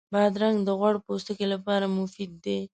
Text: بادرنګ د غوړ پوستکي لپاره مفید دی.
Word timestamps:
بادرنګ 0.13 0.57
د 0.63 0.69
غوړ 0.79 0.95
پوستکي 1.05 1.45
لپاره 1.53 1.85
مفید 1.97 2.31
دی. 2.45 2.59